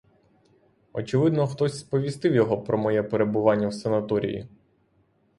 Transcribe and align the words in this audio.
Очевидно, 0.93 1.47
хтось 1.47 1.79
сповістив 1.79 2.35
його 2.35 2.61
про 2.61 2.77
моє 2.77 3.03
перебування 3.03 3.67
в 3.67 3.73
санаторії. 3.73 4.47